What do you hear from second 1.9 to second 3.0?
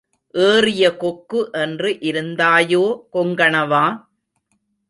இருந்தாயோ